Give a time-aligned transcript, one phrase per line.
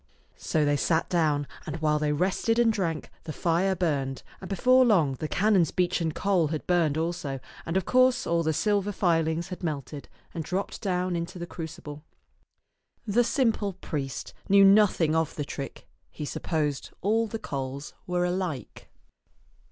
[0.39, 4.83] So they sat down, and while they rested and drank, the fire burned, and before
[4.83, 7.85] long the canon's 2IO ^§e Canon' Vtoman'^ ^ak beechen coal had burned also, and of
[7.85, 12.03] course all the silver filings had melted and dropped down into the crucible.
[13.05, 18.89] The simple priest knew nothing of the trick; he supposed all the coals were alike.